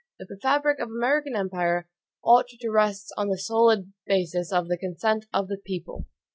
[0.17, 1.87] The fabric of American empire
[2.23, 6.07] ought to rest on the solid basis of THE CONSENT OF THE PEOPLE.